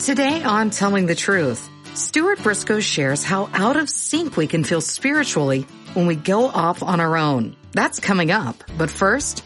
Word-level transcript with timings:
Today 0.00 0.42
on 0.42 0.70
Telling 0.70 1.04
the 1.04 1.14
Truth, 1.14 1.68
Stuart 1.92 2.42
Briscoe 2.42 2.80
shares 2.80 3.22
how 3.22 3.50
out 3.52 3.76
of 3.76 3.90
sync 3.90 4.34
we 4.34 4.46
can 4.46 4.64
feel 4.64 4.80
spiritually 4.80 5.66
when 5.92 6.06
we 6.06 6.16
go 6.16 6.46
off 6.46 6.82
on 6.82 7.00
our 7.00 7.18
own. 7.18 7.54
That's 7.72 8.00
coming 8.00 8.30
up. 8.30 8.64
But 8.78 8.88
first, 8.88 9.44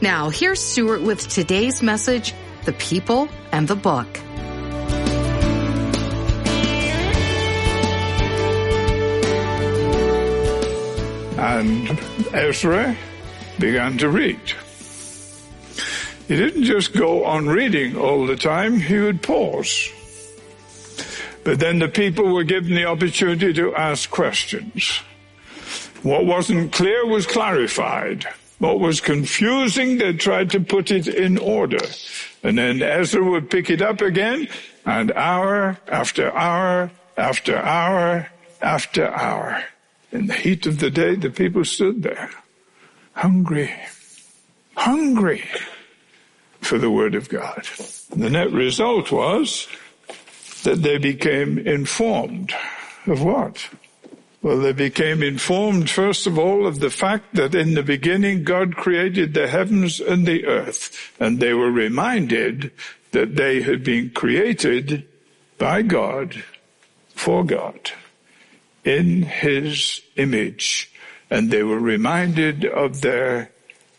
Now, 0.00 0.30
here's 0.30 0.60
Stuart 0.60 1.02
with 1.02 1.28
today's 1.28 1.82
message, 1.82 2.32
The 2.64 2.72
People 2.72 3.28
and 3.52 3.68
the 3.68 3.76
Book. 3.76 4.08
And 11.64 11.98
Ezra 12.34 12.94
began 13.58 13.96
to 13.96 14.10
read. 14.10 14.38
He 16.28 16.36
didn't 16.36 16.64
just 16.64 16.92
go 16.92 17.24
on 17.24 17.46
reading 17.46 17.96
all 17.96 18.26
the 18.26 18.36
time, 18.36 18.78
he 18.78 18.98
would 18.98 19.22
pause. 19.22 19.90
But 21.42 21.60
then 21.60 21.78
the 21.78 21.88
people 21.88 22.34
were 22.34 22.44
given 22.44 22.74
the 22.74 22.84
opportunity 22.84 23.54
to 23.54 23.74
ask 23.74 24.10
questions. 24.10 25.00
What 26.02 26.26
wasn't 26.26 26.72
clear 26.72 27.06
was 27.06 27.26
clarified. 27.26 28.26
What 28.58 28.78
was 28.78 29.00
confusing, 29.00 29.96
they 29.96 30.12
tried 30.12 30.50
to 30.50 30.60
put 30.60 30.90
it 30.90 31.08
in 31.08 31.38
order. 31.38 31.84
And 32.42 32.58
then 32.58 32.82
Ezra 32.82 33.24
would 33.24 33.48
pick 33.48 33.70
it 33.70 33.80
up 33.80 34.02
again, 34.02 34.48
and 34.84 35.12
hour 35.12 35.78
after 35.88 36.30
hour 36.36 36.90
after 37.16 37.56
hour 37.56 38.28
after 38.60 39.10
hour 39.10 39.64
in 40.14 40.28
the 40.28 40.34
heat 40.34 40.64
of 40.64 40.78
the 40.78 40.90
day, 40.90 41.16
the 41.16 41.28
people 41.28 41.64
stood 41.64 42.04
there, 42.04 42.30
hungry, 43.14 43.74
hungry 44.76 45.44
for 46.60 46.78
the 46.78 46.90
Word 46.90 47.16
of 47.16 47.28
God. 47.28 47.66
The 48.10 48.30
net 48.30 48.52
result 48.52 49.10
was 49.10 49.66
that 50.62 50.82
they 50.82 50.98
became 50.98 51.58
informed 51.58 52.54
of 53.06 53.22
what? 53.22 53.68
Well, 54.40 54.60
they 54.60 54.72
became 54.72 55.22
informed, 55.22 55.90
first 55.90 56.26
of 56.26 56.38
all, 56.38 56.66
of 56.66 56.78
the 56.78 56.90
fact 56.90 57.34
that 57.34 57.54
in 57.54 57.74
the 57.74 57.82
beginning 57.82 58.44
God 58.44 58.76
created 58.76 59.34
the 59.34 59.48
heavens 59.48 60.00
and 60.00 60.26
the 60.26 60.46
earth, 60.46 61.12
and 61.18 61.40
they 61.40 61.54
were 61.54 61.72
reminded 61.72 62.70
that 63.10 63.34
they 63.34 63.62
had 63.62 63.82
been 63.82 64.10
created 64.10 65.08
by 65.58 65.82
God 65.82 66.44
for 67.14 67.44
God 67.44 67.90
in 68.84 69.22
his 69.22 70.00
image, 70.16 70.92
and 71.30 71.50
they 71.50 71.62
were 71.62 71.80
reminded 71.80 72.64
of 72.64 73.00
their 73.00 73.50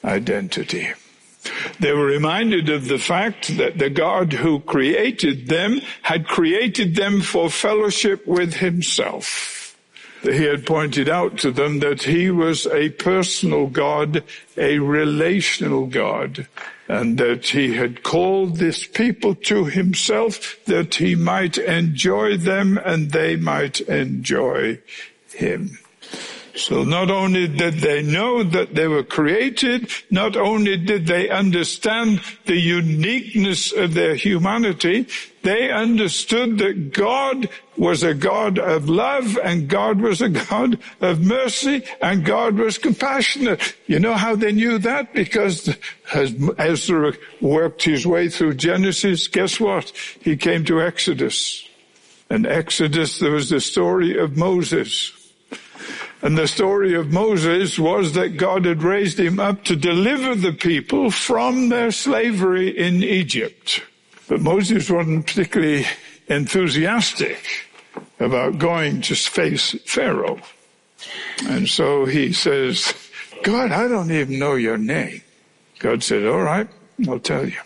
identity. 0.03 0.89
They 1.79 1.93
were 1.93 2.05
reminded 2.05 2.69
of 2.69 2.87
the 2.87 2.97
fact 2.97 3.57
that 3.57 3.77
the 3.77 3.89
God 3.89 4.33
who 4.33 4.59
created 4.59 5.47
them 5.47 5.81
had 6.01 6.27
created 6.27 6.95
them 6.95 7.21
for 7.21 7.49
fellowship 7.49 8.25
with 8.25 8.55
himself. 8.55 9.64
He 10.25 10.43
had 10.43 10.65
pointed 10.65 11.07
out 11.07 11.37
to 11.39 11.51
them 11.51 11.79
that 11.79 12.03
he 12.03 12.31
was 12.31 12.65
a 12.67 12.89
personal 12.89 13.67
God, 13.67 14.23
a 14.57 14.79
relational 14.79 15.85
God, 15.85 16.47
and 16.87 17.17
that 17.17 17.47
he 17.47 17.75
had 17.75 18.03
called 18.03 18.57
this 18.57 18.85
people 18.85 19.35
to 19.35 19.65
himself 19.65 20.57
that 20.65 20.95
he 20.95 21.15
might 21.15 21.57
enjoy 21.57 22.37
them 22.37 22.77
and 22.83 23.11
they 23.11 23.35
might 23.35 23.81
enjoy 23.81 24.79
him. 25.33 25.77
So 26.55 26.83
not 26.83 27.11
only 27.11 27.47
did 27.47 27.75
they 27.75 28.01
know 28.01 28.41
that 28.41 28.75
they 28.75 28.87
were 28.87 29.03
created, 29.03 29.91
not 30.09 30.37
only 30.37 30.77
did 30.77 31.05
they 31.05 31.29
understand 31.29 32.21
the 32.45 32.55
uniqueness 32.55 33.73
of 33.73 33.93
their 33.93 34.15
humanity, 34.15 35.07
they 35.45 35.71
understood 35.71 36.57
that 36.57 36.91
God 36.91 37.47
was 37.77 38.01
a 38.01 38.15
God 38.15 38.57
of 38.57 38.89
love 38.89 39.37
and 39.43 39.67
God 39.67 40.01
was 40.01 40.19
a 40.19 40.29
God 40.29 40.79
of 41.01 41.21
mercy 41.21 41.83
and 42.01 42.25
God 42.25 42.57
was 42.57 42.79
compassionate. 42.79 43.75
You 43.85 43.99
know 43.99 44.15
how 44.15 44.35
they 44.35 44.51
knew 44.51 44.79
that? 44.79 45.13
Because 45.13 45.75
as 46.11 46.33
Ezra 46.57 47.13
worked 47.41 47.83
his 47.83 48.07
way 48.07 48.27
through 48.27 48.55
Genesis, 48.55 49.27
guess 49.27 49.59
what? 49.59 49.91
He 50.21 50.35
came 50.35 50.65
to 50.65 50.81
Exodus. 50.81 51.69
And 52.27 52.47
Exodus, 52.47 53.19
there 53.19 53.31
was 53.31 53.51
the 53.51 53.61
story 53.61 54.17
of 54.17 54.35
Moses. 54.35 55.11
And 56.23 56.35
the 56.35 56.47
story 56.47 56.95
of 56.95 57.13
Moses 57.13 57.77
was 57.77 58.13
that 58.13 58.37
God 58.37 58.65
had 58.65 58.81
raised 58.81 59.19
him 59.19 59.39
up 59.39 59.63
to 59.65 59.75
deliver 59.75 60.33
the 60.33 60.53
people 60.53 61.11
from 61.11 61.69
their 61.69 61.91
slavery 61.91 62.75
in 62.75 63.03
Egypt. 63.03 63.81
But 64.27 64.41
Moses 64.41 64.89
wasn't 64.89 65.27
particularly 65.27 65.85
enthusiastic 66.27 67.69
about 68.19 68.57
going 68.57 69.01
to 69.01 69.15
face 69.15 69.75
Pharaoh. 69.85 70.39
And 71.47 71.67
so 71.67 72.05
he 72.05 72.33
says, 72.33 72.93
God, 73.43 73.71
I 73.71 73.87
don't 73.87 74.11
even 74.11 74.39
know 74.39 74.55
your 74.55 74.77
name. 74.77 75.21
God 75.79 76.03
said, 76.03 76.25
all 76.25 76.41
right, 76.41 76.67
I'll 77.07 77.19
tell 77.19 77.45
you. 77.47 77.59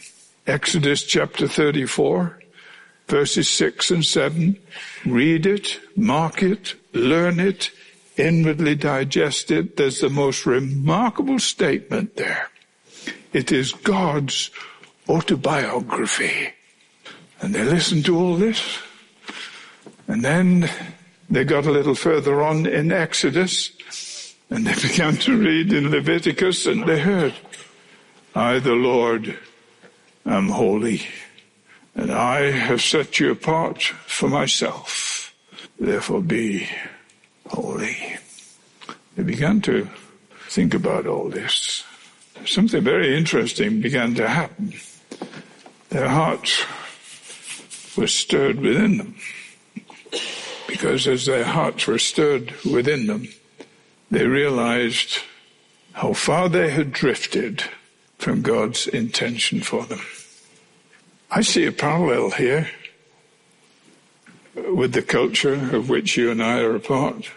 Exodus 0.45 1.03
chapter 1.03 1.47
34, 1.47 2.39
verses 3.07 3.47
6 3.49 3.91
and 3.91 4.05
7. 4.05 4.57
Read 5.05 5.45
it, 5.45 5.79
mark 5.95 6.41
it, 6.41 6.75
learn 6.91 7.39
it, 7.39 7.71
inwardly 8.17 8.75
digest 8.75 9.51
it, 9.51 9.77
there's 9.77 10.01
the 10.01 10.09
most 10.09 10.45
remarkable 10.45 11.39
statement 11.39 12.15
there. 12.17 12.49
It 13.31 13.51
is 13.51 13.71
God's 13.71 14.49
autobiography. 15.09 16.53
And 17.41 17.55
they 17.55 17.63
listened 17.63 18.05
to 18.05 18.17
all 18.17 18.35
this. 18.35 18.79
And 20.07 20.23
then 20.23 20.69
they 21.29 21.43
got 21.43 21.65
a 21.65 21.71
little 21.71 21.95
further 21.95 22.41
on 22.41 22.65
in 22.65 22.91
Exodus 22.91 23.71
and 24.49 24.65
they 24.65 24.87
began 24.87 25.15
to 25.17 25.37
read 25.37 25.73
in 25.73 25.91
Leviticus 25.91 26.65
and 26.65 26.85
they 26.85 26.99
heard, 26.99 27.33
I, 28.35 28.59
the 28.59 28.73
Lord, 28.73 29.37
am 30.25 30.49
holy 30.49 31.01
and 31.95 32.11
I 32.11 32.51
have 32.51 32.81
set 32.81 33.19
you 33.19 33.31
apart 33.31 33.81
for 33.83 34.29
myself. 34.29 35.35
Therefore 35.79 36.21
be 36.21 36.67
holy. 37.47 37.97
They 39.15 39.23
began 39.23 39.61
to 39.61 39.89
think 40.47 40.73
about 40.73 41.07
all 41.07 41.29
this. 41.29 41.83
Something 42.45 42.83
very 42.83 43.17
interesting 43.17 43.81
began 43.81 44.15
to 44.15 44.27
happen. 44.27 44.73
Their 45.89 46.09
hearts 46.09 46.63
were 47.97 48.07
stirred 48.07 48.59
within 48.59 48.97
them. 48.97 49.15
Because 50.67 51.07
as 51.07 51.25
their 51.25 51.45
hearts 51.45 51.87
were 51.87 51.97
stirred 51.97 52.53
within 52.63 53.07
them, 53.07 53.27
they 54.11 54.25
realized 54.25 55.19
how 55.93 56.13
far 56.13 56.47
they 56.47 56.69
had 56.69 56.91
drifted 56.91 57.63
from 58.19 58.41
God's 58.41 58.87
intention 58.87 59.61
for 59.61 59.85
them. 59.85 60.01
I 61.31 61.41
see 61.41 61.65
a 61.65 61.71
parallel 61.71 62.31
here 62.31 62.69
with 64.55 64.93
the 64.93 65.01
culture 65.01 65.75
of 65.75 65.89
which 65.89 66.17
you 66.17 66.29
and 66.31 66.41
I 66.41 66.59
are 66.59 66.75
a 66.75 66.79
part. 66.79 67.31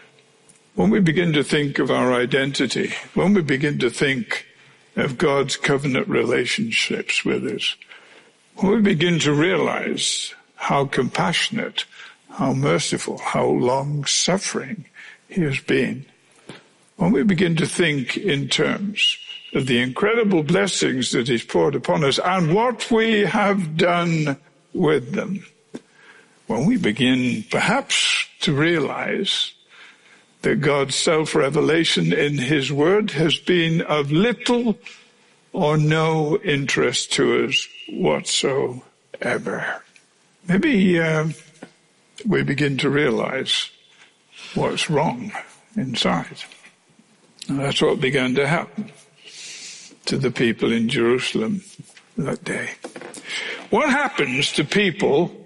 When 0.75 0.91
we 0.91 1.01
begin 1.01 1.33
to 1.35 1.45
think 1.45 1.79
of 1.79 1.91
our 1.91 2.13
identity, 2.13 2.93
when 3.15 3.35
we 3.35 3.43
begin 3.43 3.79
to 3.81 3.91
think 3.91 4.47
of 4.97 5.19
God's 5.19 5.57
covenant 5.57 6.09
relationships 6.09 7.25
with 7.25 7.47
us, 7.47 7.77
when 8.57 8.73
we 8.73 8.81
begin 8.81 9.19
to 9.21 9.33
realize 9.33 10.35
how 10.57 10.87
compassionate, 10.87 11.85
how 12.31 12.53
merciful, 12.53 13.19
how 13.19 13.47
long 13.47 14.05
suffering 14.05 14.85
He 15.29 15.43
has 15.43 15.61
been, 15.61 16.07
when 16.97 17.13
we 17.13 17.23
begin 17.23 17.57
to 17.57 17.67
think 17.67 18.17
in 18.17 18.49
terms 18.49 19.19
of 19.55 19.67
the 19.67 19.79
incredible 19.79 20.43
blessings 20.43 21.13
that 21.13 21.29
He's 21.29 21.45
poured 21.45 21.75
upon 21.75 22.05
us 22.05 22.19
and 22.19 22.55
what 22.55 22.91
we 22.91 23.21
have 23.21 23.77
done 23.77 24.37
with 24.73 25.13
them, 25.13 25.45
when 26.47 26.67
we 26.67 26.77
begin 26.77 27.45
perhaps 27.51 28.27
to 28.41 28.55
realize 28.55 29.53
that 30.43 30.61
God's 30.61 30.95
self-revelation 30.95 32.13
in 32.13 32.39
His 32.39 32.71
Word 32.73 33.13
has 33.13 33.37
been 33.37 33.81
of 33.83 34.13
little 34.13 34.79
or 35.53 35.77
no 35.77 36.39
interest 36.39 37.13
to 37.13 37.45
us 37.45 37.69
whatsoever. 37.89 39.83
Maybe 40.49 40.99
uh, 40.99 41.29
we 42.27 42.43
begin 42.43 42.77
to 42.79 42.91
realize 42.91 43.71
what's 44.55 44.91
wrong 44.91 45.33
inside. 45.77 46.43
And 47.49 47.61
that's 47.61 47.83
what 47.83 48.01
began 48.01 48.35
to 48.37 48.47
happen 48.47 48.91
to 50.07 50.17
the 50.17 50.31
people 50.31 50.73
in 50.73 50.89
Jerusalem 50.89 51.63
that 52.17 52.45
day. 52.45 52.71
What 53.71 53.91
happens 53.91 54.53
to 54.53 54.65
people 54.65 55.42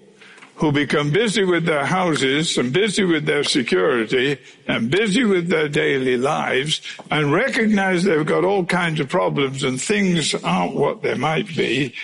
who 0.56 0.73
become 0.73 1.11
busy 1.11 1.44
with 1.44 1.67
their 1.67 1.85
houses 1.85 2.56
and 2.56 2.73
busy 2.73 3.05
with 3.05 3.26
their 3.26 3.44
security 3.44 4.38
and 4.67 4.91
busy 4.91 5.23
with 5.23 5.49
their 5.49 5.69
daily 5.69 6.17
lives 6.17 6.81
and 7.11 7.32
recognize 7.32 8.05
they've 8.05 8.26
got 8.26 8.44
all 8.44 8.64
kinds 8.64 8.99
of 8.99 9.08
problems 9.08 9.62
and 9.62 9.81
things 9.81 10.35
aren't 10.35 10.75
what 10.75 11.03
they 11.03 11.14
might 11.14 11.47
be, 11.55 11.94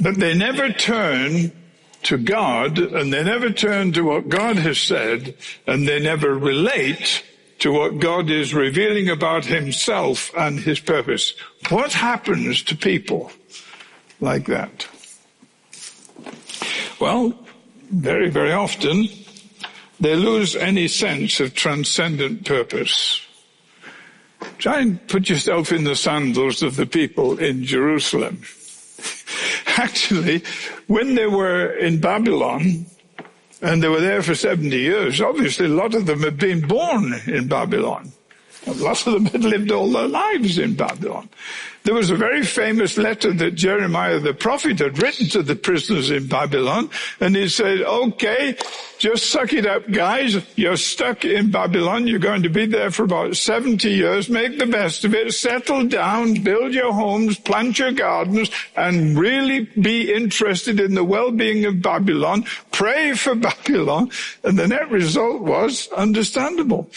but 0.00 0.16
they 0.16 0.32
never 0.32 0.70
turn 0.70 1.50
to 2.04 2.18
God 2.18 2.78
and 2.78 3.12
they 3.12 3.24
never 3.24 3.50
turn 3.50 3.92
to 3.92 4.02
what 4.02 4.28
God 4.28 4.56
has 4.56 4.78
said 4.78 5.34
and 5.66 5.86
they 5.86 5.98
never 5.98 6.34
relate 6.34 7.24
to 7.58 7.72
what 7.72 7.98
God 7.98 8.30
is 8.30 8.54
revealing 8.54 9.08
about 9.08 9.44
himself 9.44 10.32
and 10.36 10.58
his 10.58 10.78
purpose. 10.78 11.34
What 11.68 11.92
happens 11.92 12.62
to 12.64 12.76
people 12.76 13.32
like 14.20 14.46
that? 14.46 14.86
Well, 17.00 17.34
very, 17.92 18.30
very 18.30 18.52
often, 18.52 19.08
they 20.00 20.16
lose 20.16 20.56
any 20.56 20.88
sense 20.88 21.38
of 21.40 21.54
transcendent 21.54 22.44
purpose. 22.44 23.20
Try 24.58 24.80
and 24.80 25.08
put 25.08 25.28
yourself 25.28 25.70
in 25.70 25.84
the 25.84 25.94
sandals 25.94 26.62
of 26.62 26.76
the 26.76 26.86
people 26.86 27.38
in 27.38 27.64
Jerusalem. 27.64 28.42
Actually, 29.66 30.42
when 30.86 31.14
they 31.14 31.26
were 31.26 31.66
in 31.66 32.00
Babylon, 32.00 32.86
and 33.60 33.82
they 33.82 33.88
were 33.88 34.00
there 34.00 34.22
for 34.22 34.34
70 34.34 34.76
years, 34.76 35.20
obviously 35.20 35.66
a 35.66 35.68
lot 35.68 35.94
of 35.94 36.06
them 36.06 36.20
had 36.20 36.38
been 36.38 36.66
born 36.66 37.14
in 37.26 37.46
Babylon. 37.46 38.12
Lots 38.66 39.06
of 39.06 39.14
them 39.14 39.26
had 39.26 39.44
lived 39.44 39.72
all 39.72 39.90
their 39.90 40.08
lives 40.08 40.58
in 40.58 40.74
Babylon. 40.74 41.28
There 41.84 41.94
was 41.94 42.10
a 42.10 42.16
very 42.16 42.44
famous 42.44 42.96
letter 42.96 43.32
that 43.32 43.56
Jeremiah 43.56 44.20
the 44.20 44.34
prophet 44.34 44.78
had 44.78 45.02
written 45.02 45.26
to 45.30 45.42
the 45.42 45.56
prisoners 45.56 46.12
in 46.12 46.28
Babylon, 46.28 46.90
and 47.18 47.34
he 47.34 47.48
said, 47.48 47.80
okay, 47.80 48.56
just 48.98 49.30
suck 49.30 49.52
it 49.52 49.66
up, 49.66 49.90
guys. 49.90 50.36
You're 50.54 50.76
stuck 50.76 51.24
in 51.24 51.50
Babylon. 51.50 52.06
You're 52.06 52.20
going 52.20 52.44
to 52.44 52.48
be 52.48 52.66
there 52.66 52.92
for 52.92 53.02
about 53.02 53.36
70 53.36 53.90
years. 53.90 54.28
Make 54.28 54.60
the 54.60 54.66
best 54.66 55.04
of 55.04 55.12
it. 55.12 55.32
Settle 55.32 55.88
down, 55.88 56.34
build 56.34 56.72
your 56.72 56.92
homes, 56.92 57.36
plant 57.40 57.80
your 57.80 57.90
gardens, 57.90 58.48
and 58.76 59.18
really 59.18 59.62
be 59.80 60.14
interested 60.14 60.78
in 60.78 60.94
the 60.94 61.02
well-being 61.02 61.64
of 61.64 61.82
Babylon. 61.82 62.44
Pray 62.70 63.14
for 63.14 63.34
Babylon. 63.34 64.12
And 64.44 64.56
the 64.56 64.68
net 64.68 64.88
result 64.88 65.42
was 65.42 65.88
understandable 65.88 66.88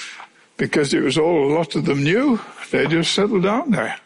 because 0.58 0.94
it 0.94 1.02
was 1.02 1.18
all 1.18 1.52
a 1.52 1.54
lot 1.54 1.76
of 1.76 1.86
them 1.86 2.04
knew. 2.04 2.40
They 2.72 2.88
just 2.88 3.14
settled 3.14 3.44
down 3.44 3.72
there. 3.72 3.98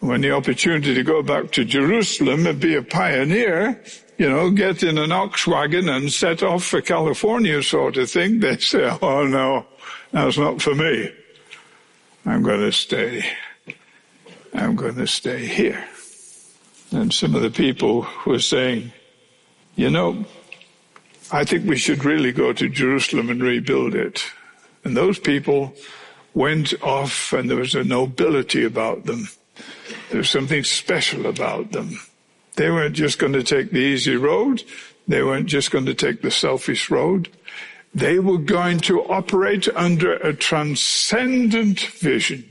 When 0.00 0.20
the 0.20 0.32
opportunity 0.32 0.94
to 0.94 1.02
go 1.04 1.22
back 1.22 1.52
to 1.52 1.64
Jerusalem 1.64 2.46
and 2.46 2.58
be 2.58 2.74
a 2.74 2.82
pioneer, 2.82 3.80
you 4.18 4.28
know, 4.28 4.50
get 4.50 4.82
in 4.82 4.98
an 4.98 5.12
ox 5.12 5.46
wagon 5.46 5.88
and 5.88 6.12
set 6.12 6.42
off 6.42 6.64
for 6.64 6.80
California 6.80 7.62
sort 7.62 7.96
of 7.96 8.10
thing, 8.10 8.40
they 8.40 8.56
say, 8.58 8.96
oh 9.00 9.26
no, 9.26 9.66
that's 10.10 10.38
not 10.38 10.60
for 10.60 10.74
me. 10.74 11.12
I'm 12.24 12.42
going 12.42 12.60
to 12.60 12.72
stay. 12.72 13.24
I'm 14.54 14.76
going 14.76 14.96
to 14.96 15.06
stay 15.06 15.46
here. 15.46 15.84
And 16.92 17.12
some 17.12 17.34
of 17.34 17.42
the 17.42 17.50
people 17.50 18.06
were 18.26 18.38
saying, 18.38 18.92
you 19.76 19.88
know, 19.88 20.24
I 21.30 21.44
think 21.44 21.66
we 21.66 21.76
should 21.76 22.04
really 22.04 22.32
go 22.32 22.52
to 22.52 22.68
Jerusalem 22.68 23.30
and 23.30 23.42
rebuild 23.42 23.94
it. 23.94 24.22
And 24.84 24.96
those 24.96 25.18
people 25.18 25.74
went 26.34 26.74
off 26.82 27.32
and 27.32 27.48
there 27.48 27.58
was 27.58 27.74
a 27.74 27.84
nobility 27.84 28.64
about 28.64 29.04
them. 29.04 29.28
There 30.10 30.18
was 30.18 30.30
something 30.30 30.64
special 30.64 31.26
about 31.26 31.72
them. 31.72 32.00
They 32.56 32.70
weren't 32.70 32.94
just 32.94 33.18
going 33.18 33.32
to 33.32 33.42
take 33.42 33.70
the 33.70 33.78
easy 33.78 34.16
road. 34.16 34.62
They 35.08 35.22
weren't 35.22 35.46
just 35.46 35.70
going 35.70 35.86
to 35.86 35.94
take 35.94 36.22
the 36.22 36.30
selfish 36.30 36.90
road. 36.90 37.28
They 37.94 38.18
were 38.18 38.38
going 38.38 38.80
to 38.80 39.02
operate 39.04 39.68
under 39.74 40.14
a 40.14 40.34
transcendent 40.34 41.80
vision. 41.80 42.44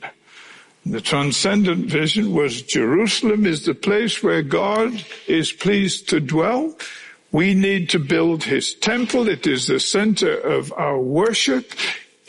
The 0.86 1.02
transcendent 1.02 1.86
vision 1.86 2.34
was 2.34 2.64
Jerusalem 2.64 3.46
is 3.46 3.66
the 3.66 3.76
place 3.76 4.24
where 4.24 4.42
God 4.42 5.06
is 5.28 5.52
pleased 5.52 6.10
to 6.10 6.20
dwell. 6.20 6.76
We 7.32 7.54
need 7.54 7.90
to 7.90 8.00
build 8.00 8.44
his 8.44 8.74
temple. 8.74 9.30
It 9.30 9.46
is 9.48 9.68
the 9.68 9.80
center 9.80 10.36
of 10.36 10.74
our 10.74 11.00
worship. 11.00 11.72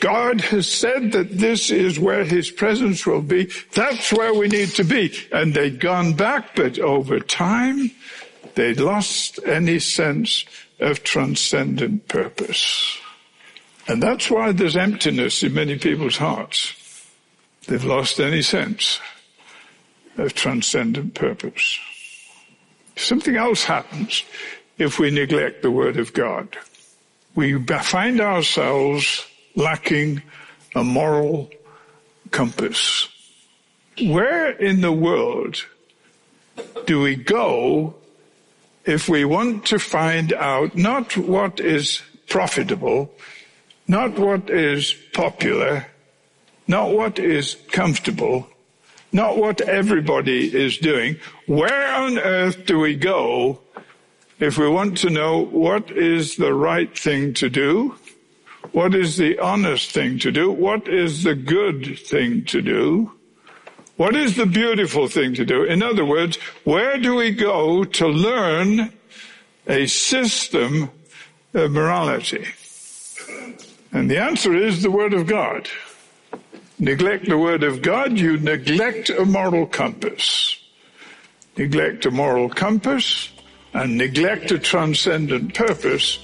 God 0.03 0.41
has 0.41 0.69
said 0.69 1.13
that 1.13 1.31
this 1.31 1.71
is 1.71 1.97
where 1.97 2.25
his 2.25 2.51
presence 2.51 3.05
will 3.05 3.21
be. 3.21 3.49
That's 3.71 4.11
where 4.11 4.33
we 4.33 4.49
need 4.49 4.71
to 4.71 4.83
be. 4.83 5.13
And 5.31 5.53
they'd 5.53 5.79
gone 5.79 6.11
back, 6.11 6.57
but 6.57 6.77
over 6.77 7.21
time, 7.21 7.89
they'd 8.55 8.81
lost 8.81 9.39
any 9.45 9.79
sense 9.79 10.43
of 10.81 11.05
transcendent 11.05 12.09
purpose. 12.09 12.97
And 13.87 14.03
that's 14.03 14.29
why 14.29 14.51
there's 14.51 14.75
emptiness 14.75 15.41
in 15.41 15.53
many 15.53 15.77
people's 15.77 16.17
hearts. 16.17 16.73
They've 17.67 17.85
lost 17.85 18.19
any 18.19 18.41
sense 18.41 18.99
of 20.17 20.33
transcendent 20.33 21.13
purpose. 21.13 21.79
Something 22.97 23.37
else 23.37 23.63
happens 23.63 24.25
if 24.77 24.99
we 24.99 25.11
neglect 25.11 25.61
the 25.61 25.71
Word 25.71 25.95
of 25.95 26.11
God. 26.11 26.57
We 27.35 27.57
find 27.63 28.19
ourselves 28.19 29.25
lacking 29.55 30.21
a 30.75 30.83
moral 30.83 31.49
compass. 32.31 33.07
Where 34.01 34.51
in 34.51 34.81
the 34.81 34.91
world 34.91 35.65
do 36.85 37.01
we 37.01 37.15
go 37.15 37.95
if 38.85 39.07
we 39.07 39.23
want 39.23 39.65
to 39.67 39.79
find 39.79 40.33
out 40.33 40.75
not 40.75 41.15
what 41.15 41.59
is 41.59 42.01
profitable, 42.27 43.11
not 43.87 44.17
what 44.17 44.49
is 44.49 44.93
popular, 45.13 45.87
not 46.67 46.91
what 46.91 47.19
is 47.19 47.55
comfortable, 47.71 48.47
not 49.11 49.37
what 49.37 49.61
everybody 49.61 50.53
is 50.53 50.77
doing. 50.77 51.17
Where 51.45 51.93
on 51.93 52.17
earth 52.17 52.65
do 52.65 52.79
we 52.79 52.95
go 52.95 53.59
if 54.39 54.57
we 54.57 54.67
want 54.67 54.97
to 54.99 55.09
know 55.09 55.45
what 55.45 55.91
is 55.91 56.35
the 56.35 56.53
right 56.53 56.97
thing 56.97 57.33
to 57.35 57.49
do 57.49 57.95
what 58.73 58.95
is 58.95 59.17
the 59.17 59.37
honest 59.37 59.91
thing 59.91 60.17
to 60.19 60.31
do? 60.31 60.51
What 60.51 60.87
is 60.87 61.23
the 61.23 61.35
good 61.35 61.97
thing 61.99 62.43
to 62.45 62.61
do? 62.61 63.11
What 63.97 64.15
is 64.15 64.35
the 64.35 64.47
beautiful 64.47 65.07
thing 65.07 65.35
to 65.35 65.45
do? 65.45 65.63
In 65.63 65.83
other 65.83 66.03
words, 66.03 66.37
where 66.63 66.97
do 66.97 67.13
we 67.15 67.31
go 67.31 67.83
to 67.83 68.07
learn 68.07 68.91
a 69.67 69.85
system 69.85 70.89
of 71.53 71.71
morality? 71.71 72.47
And 73.91 74.09
the 74.09 74.17
answer 74.17 74.55
is 74.55 74.81
the 74.81 74.89
Word 74.89 75.13
of 75.13 75.27
God. 75.27 75.69
Neglect 76.79 77.29
the 77.29 77.37
Word 77.37 77.61
of 77.61 77.83
God, 77.83 78.17
you 78.17 78.37
neglect 78.37 79.11
a 79.11 79.23
moral 79.23 79.67
compass. 79.67 80.57
Neglect 81.55 82.07
a 82.07 82.11
moral 82.11 82.49
compass 82.49 83.29
and 83.71 83.99
neglect 83.99 84.51
a 84.51 84.57
transcendent 84.57 85.53
purpose 85.53 86.17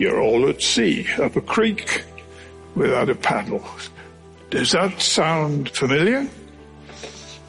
you're 0.00 0.20
all 0.20 0.48
at 0.48 0.62
sea, 0.62 1.06
up 1.20 1.36
a 1.36 1.42
creek, 1.42 2.02
without 2.74 3.10
a 3.10 3.14
paddle. 3.14 3.62
Does 4.48 4.72
that 4.72 4.98
sound 5.00 5.68
familiar 5.68 6.26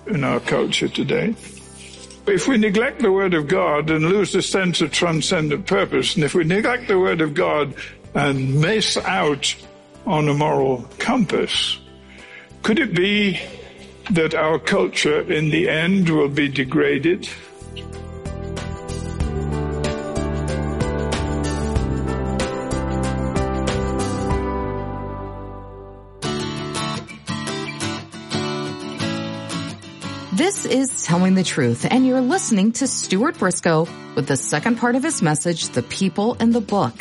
in 0.08 0.24
our 0.26 0.42
culture 0.42 0.90
today? 0.90 1.34
If 2.28 2.50
we 2.50 2.58
neglect 2.58 3.02
the 3.02 3.12
Word 3.12 3.34
of 3.34 3.48
God 3.48 3.90
and 3.90 4.10
lose 4.10 4.34
the 4.34 4.42
sense 4.42 4.82
of 4.82 4.92
transcendent 4.92 5.66
purpose, 5.66 6.16
and 6.16 6.26
if 6.26 6.36
we 6.36 6.44
neglect 6.44 6.90
the 6.90 7.00
Word 7.00 7.22
of 7.22 7.34
God 7.34 7.74
and 8.14 8.60
miss 8.60 8.98
out 8.98 9.56
on 10.06 10.28
a 10.28 10.34
moral 10.34 10.86
compass, 11.00 11.80
could 12.64 12.80
it 12.80 12.94
be 12.94 13.40
that 14.12 14.36
our 14.36 14.60
culture 14.60 15.22
in 15.22 15.52
the 15.52 15.70
end 15.70 16.10
will 16.10 16.28
be 16.28 16.50
degraded? 16.50 17.30
Is 30.72 31.04
Telling 31.04 31.36
the 31.36 31.44
Truth, 31.44 31.86
and 31.92 32.08
you're 32.08 32.22
listening 32.22 32.72
to 32.74 32.88
Stuart 32.88 33.38
Briscoe 33.38 33.90
with 34.16 34.26
the 34.26 34.38
second 34.38 34.78
part 34.78 34.96
of 34.96 35.04
his 35.04 35.22
message, 35.22 35.68
The 35.68 35.84
People 35.84 36.36
in 36.36 36.52
the 36.52 36.62
Book. 36.62 36.94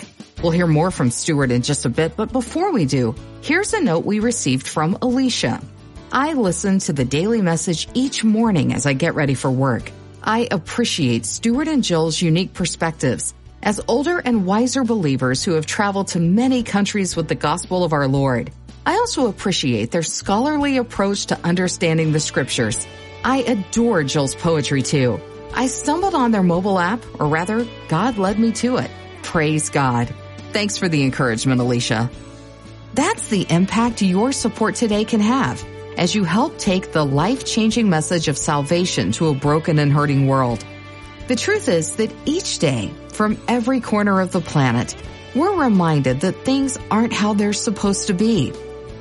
We'll 0.43 0.51
hear 0.51 0.67
more 0.67 0.91
from 0.91 1.13
Stuart 1.13 1.53
in 1.53 1.63
just 1.63 1.87
a 1.87 1.89
bit, 1.89 2.17
but 2.17 2.33
before 2.33 2.73
we 2.73 2.85
do, 2.85 3.15
here's 3.43 3.73
a 3.73 3.81
note 3.81 4.05
we 4.05 4.19
received 4.19 4.67
from 4.67 4.99
Alicia. 5.01 5.63
I 6.11 6.33
listen 6.33 6.81
to 6.81 6.93
the 6.93 7.05
daily 7.05 7.43
message 7.43 7.87
each 7.95 8.25
morning 8.25 8.75
as 8.75 8.87
I 8.87 8.93
get 8.93 9.15
ready 9.15 9.35
for 9.35 9.53
work. 9.53 9.93
I 10.21 10.49
appreciate 10.51 11.25
Stuart 11.25 11.69
and 11.69 11.85
Jill's 11.85 12.21
unique 12.21 12.53
perspectives 12.53 13.35
as 13.63 13.81
older 13.87 14.19
and 14.19 14.47
wiser 14.47 14.83
believers 14.83 15.45
who 15.45 15.53
have 15.53 15.67
traveled 15.67 16.09
to 16.09 16.19
many 16.19 16.65
countries 16.65 17.15
with 17.15 17.29
the 17.29 17.37
gospel 17.37 17.85
of 17.85 17.93
our 17.93 18.09
Lord. 18.09 18.51
I 18.85 18.95
also 18.95 19.29
appreciate 19.29 19.93
their 19.93 20.03
scholarly 20.03 20.79
approach 20.79 21.27
to 21.27 21.39
understanding 21.45 22.11
the 22.11 22.19
scriptures. 22.19 22.85
I 23.25 23.39
adore 23.39 24.05
Jill's 24.05 24.35
poetry 24.35 24.83
too. 24.83 25.21
I 25.53 25.67
stumbled 25.67 26.15
on 26.15 26.31
their 26.31 26.43
mobile 26.43 26.79
app, 26.79 27.05
or 27.21 27.27
rather, 27.27 27.67
God 27.89 28.19
led 28.19 28.39
me 28.39 28.53
to 28.53 28.77
it. 28.77 28.91
Praise 29.23 29.69
God. 29.69 30.15
Thanks 30.53 30.79
for 30.79 30.89
the 30.89 31.03
encouragement, 31.03 31.61
Alicia. 31.61 32.11
That's 32.95 33.29
the 33.29 33.47
impact 33.51 34.03
your 34.03 34.33
support 34.33 34.75
today 34.75 35.05
can 35.05 35.21
have 35.21 35.65
as 35.97 36.15
you 36.15 36.25
help 36.25 36.57
take 36.59 36.93
the 36.93 37.05
life-changing 37.05 37.91
message 37.91 38.29
of 38.29 38.39
salvation 38.39 39.13
to 39.13 39.29
a 39.29 39.35
broken 39.35 39.79
and 39.79 39.93
hurting 39.93 40.27
world. 40.27 40.65
The 41.29 41.37
truth 41.37 41.69
is 41.69 41.97
that 41.97 42.13
each 42.25 42.59
day, 42.59 42.93
from 43.13 43.39
every 43.47 43.81
corner 43.81 44.21
of 44.21 44.33
the 44.33 44.41
planet, 44.41 44.97
we're 45.35 45.63
reminded 45.63 46.21
that 46.21 46.45
things 46.45 46.79
aren't 46.91 47.13
how 47.13 47.35
they're 47.35 47.53
supposed 47.53 48.07
to 48.07 48.15
be. 48.15 48.53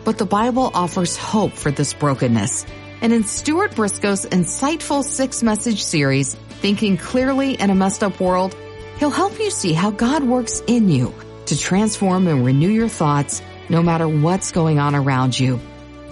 But 0.03 0.17
the 0.17 0.25
Bible 0.25 0.71
offers 0.73 1.17
hope 1.17 1.53
for 1.53 1.71
this 1.71 1.93
brokenness. 1.93 2.65
And 3.01 3.13
in 3.13 3.23
Stuart 3.23 3.75
Briscoe's 3.75 4.25
insightful 4.25 5.03
six 5.03 5.41
message 5.41 5.83
series, 5.83 6.35
Thinking 6.35 6.97
Clearly 6.97 7.53
in 7.53 7.69
a 7.69 7.75
Messed 7.75 8.03
Up 8.03 8.19
World, 8.19 8.55
he'll 8.97 9.09
help 9.09 9.39
you 9.39 9.49
see 9.51 9.71
how 9.71 9.91
God 9.91 10.23
works 10.23 10.61
in 10.67 10.89
you 10.89 11.13
to 11.45 11.57
transform 11.57 12.27
and 12.27 12.45
renew 12.45 12.67
your 12.69 12.89
thoughts 12.89 13.41
no 13.69 13.81
matter 13.81 14.07
what's 14.07 14.51
going 14.51 14.79
on 14.79 14.95
around 14.95 15.39
you. 15.39 15.59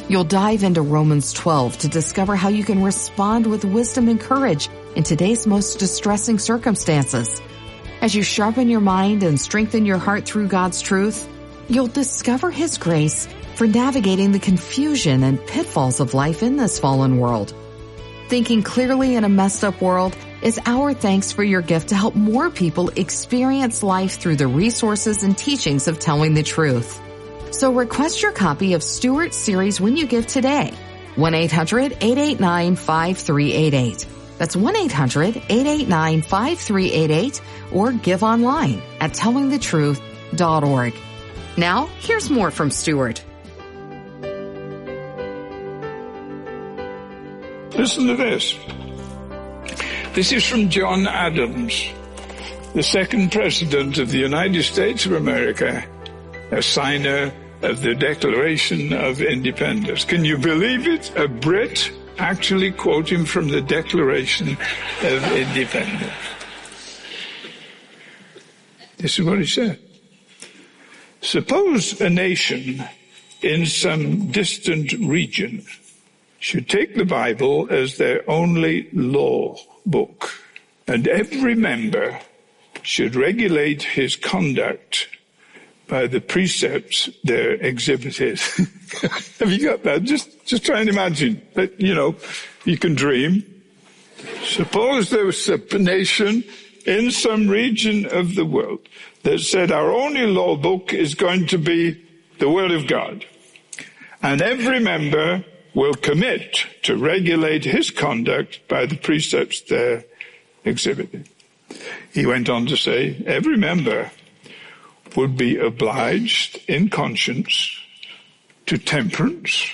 You'll 0.07 0.23
dive 0.23 0.63
into 0.63 0.81
Romans 0.81 1.33
12 1.33 1.79
to 1.79 1.87
discover 1.89 2.37
how 2.37 2.47
you 2.47 2.63
can 2.63 2.81
respond 2.81 3.47
with 3.47 3.65
wisdom 3.65 4.07
and 4.07 4.19
courage 4.19 4.69
in 4.95 5.03
today's 5.03 5.45
most 5.45 5.79
distressing 5.79 6.39
circumstances. 6.39 7.41
As 7.99 8.15
you 8.15 8.23
sharpen 8.23 8.69
your 8.69 8.79
mind 8.79 9.23
and 9.23 9.41
strengthen 9.41 9.85
your 9.85 9.97
heart 9.97 10.25
through 10.25 10.47
God's 10.47 10.81
truth, 10.81 11.27
you'll 11.67 11.87
discover 11.87 12.49
His 12.49 12.77
grace 12.77 13.27
for 13.57 13.65
navigating 13.65 14.31
the 14.31 14.39
confusion 14.39 15.23
and 15.23 15.43
pitfalls 15.47 15.99
of 15.99 16.13
life 16.13 16.43
in 16.43 16.57
this 16.57 16.79
fallen 16.79 17.17
world. 17.17 17.55
Thinking 18.27 18.61
clearly 18.61 19.15
in 19.15 19.23
a 19.23 19.29
messed 19.29 19.63
up 19.63 19.81
world 19.81 20.15
is 20.43 20.59
our 20.67 20.93
thanks 20.93 21.31
for 21.31 21.43
your 21.43 21.63
gift 21.63 21.89
to 21.89 21.95
help 21.95 22.13
more 22.13 22.51
people 22.51 22.89
experience 22.89 23.81
life 23.81 24.19
through 24.19 24.35
the 24.35 24.45
resources 24.45 25.23
and 25.23 25.35
teachings 25.35 25.87
of 25.87 25.97
telling 25.97 26.35
the 26.35 26.43
truth. 26.43 27.01
So 27.49 27.73
request 27.73 28.21
your 28.21 28.31
copy 28.31 28.73
of 28.73 28.83
Stuart's 28.83 29.37
series 29.37 29.81
when 29.81 29.97
you 29.97 30.05
give 30.05 30.27
today. 30.27 30.71
1-800-889-5388. 31.15 34.05
That's 34.37 34.55
1-800-889-5388 34.55 37.41
or 37.71 37.91
give 37.91 38.21
online 38.21 38.83
at 38.99 39.13
tellingthetruth.org. 39.13 40.93
Now, 41.57 41.87
here's 42.01 42.29
more 42.29 42.51
from 42.51 42.69
Stuart. 42.69 43.23
Listen 47.77 48.07
to 48.07 48.15
this. 48.15 48.57
This 50.15 50.31
is 50.31 50.43
from 50.43 50.67
John 50.67 51.05
Adams, 51.05 51.79
the 52.73 52.81
second 52.81 53.31
president 53.31 53.99
of 53.99 54.09
the 54.09 54.17
United 54.17 54.63
States 54.63 55.05
of 55.05 55.11
America, 55.11 55.87
a 56.49 56.63
signer 56.63 57.31
of 57.61 57.81
the 57.83 57.93
Declaration 57.93 58.93
of 58.93 59.21
Independence. 59.21 60.05
Can 60.05 60.25
you 60.25 60.39
believe 60.39 60.87
it? 60.87 61.15
A 61.15 61.27
Brit 61.27 61.91
actually 62.17 62.71
quoting 62.71 63.25
from 63.25 63.47
the 63.47 63.61
Declaration 63.61 64.57
of 65.03 65.31
Independence. 65.33 66.13
This 68.97 69.19
is 69.19 69.25
what 69.25 69.37
he 69.37 69.45
said. 69.45 69.79
Suppose 71.21 72.01
a 72.01 72.09
nation 72.09 72.83
in 73.43 73.67
some 73.67 74.31
distant 74.31 74.93
region 74.93 75.63
should 76.39 76.69
take 76.69 76.95
the 76.95 77.05
Bible 77.05 77.67
as 77.69 77.97
their 77.97 78.29
only 78.29 78.89
law 78.93 79.57
book, 79.85 80.31
and 80.87 81.07
every 81.07 81.55
member 81.55 82.19
should 82.83 83.15
regulate 83.15 83.83
his 83.83 84.15
conduct 84.15 85.09
by 85.87 86.07
the 86.07 86.21
precepts 86.21 87.09
there 87.23 87.53
exhibited. 87.53 88.39
Have 89.39 89.51
you 89.51 89.63
got 89.63 89.83
that? 89.83 90.03
Just, 90.03 90.45
just 90.45 90.65
try 90.65 90.81
and 90.81 90.89
imagine 90.89 91.41
that, 91.53 91.79
you 91.79 91.95
know, 91.95 92.15
you 92.65 92.77
can 92.77 92.95
dream. 92.95 93.43
Suppose 94.43 95.09
there 95.09 95.25
was 95.25 95.47
a 95.49 95.57
nation 95.77 96.43
in 96.85 97.11
some 97.11 97.47
region 97.47 98.05
of 98.05 98.35
the 98.35 98.45
world 98.45 98.87
that 99.23 99.39
said 99.39 99.71
our 99.71 99.91
only 99.91 100.25
law 100.25 100.55
book 100.55 100.93
is 100.93 101.15
going 101.15 101.47
to 101.47 101.57
be 101.57 102.01
the 102.39 102.49
Word 102.49 102.71
of 102.71 102.87
God. 102.87 103.25
And 104.21 104.41
every 104.41 104.79
member 104.79 105.43
will 105.77 105.93
commit 105.93 106.65
to 106.81 106.97
regulate 106.97 107.63
his 107.63 107.91
conduct 107.91 108.67
by 108.67 108.83
the 108.87 108.95
precepts 108.95 109.61
there 109.61 110.03
exhibited. 110.65 111.29
He 112.11 112.25
went 112.25 112.49
on 112.49 112.65
to 112.65 112.75
say, 112.75 113.23
every 113.27 113.57
member 113.57 114.09
would 115.15 115.37
be 115.37 115.55
obliged 115.55 116.59
in 116.67 116.89
conscience 116.89 117.77
to 118.65 118.79
temperance, 118.79 119.67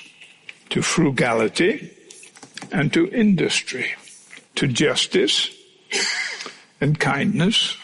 to 0.71 0.81
frugality, 0.81 1.95
and 2.69 2.91
to 2.91 3.07
industry, 3.07 3.93
to 4.55 4.67
justice 4.67 5.55
and 6.81 6.99
kindness 6.99 7.77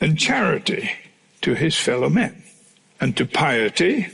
and 0.00 0.16
charity 0.16 0.92
to 1.40 1.56
his 1.56 1.76
fellow 1.76 2.08
men, 2.08 2.40
and 3.00 3.16
to 3.16 3.26
piety, 3.26 4.06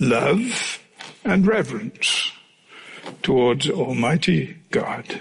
love, 0.00 0.80
and 1.22 1.46
reverence 1.46 2.32
towards 3.22 3.68
Almighty 3.68 4.56
God. 4.70 5.20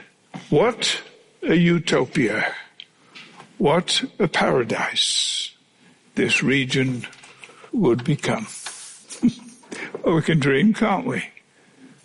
What 0.50 1.02
a 1.42 1.56
utopia! 1.56 2.54
What 3.58 4.04
a 4.20 4.28
paradise! 4.28 5.44
this 6.16 6.44
region 6.44 7.08
would 7.72 8.04
become. 8.04 8.48
well, 10.04 10.16
we 10.16 10.22
can 10.22 10.40
dream, 10.40 10.74
can't 10.74 11.06
we? 11.06 11.24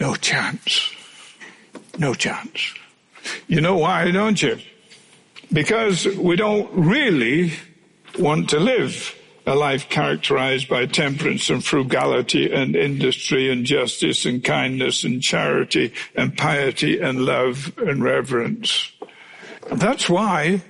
No 0.00 0.14
chance. 0.14 0.92
No 1.98 2.14
chance. 2.14 2.74
You 3.46 3.60
know 3.60 3.76
why, 3.76 4.10
don't 4.10 4.40
you? 4.40 4.58
Because 5.52 6.06
we 6.06 6.36
don't 6.36 6.70
really 6.72 7.52
want 8.18 8.50
to 8.50 8.60
live 8.60 9.14
a 9.48 9.54
life 9.54 9.88
characterized 9.88 10.68
by 10.68 10.84
temperance 10.84 11.48
and 11.48 11.64
frugality 11.64 12.52
and 12.52 12.76
industry 12.76 13.50
and 13.50 13.64
justice 13.64 14.26
and 14.26 14.44
kindness 14.44 15.04
and 15.04 15.22
charity 15.22 15.90
and 16.14 16.36
piety 16.36 17.00
and 17.00 17.22
love 17.24 17.72
and 17.78 18.04
reverence. 18.04 18.92
That's 19.72 20.10
why 20.10 20.60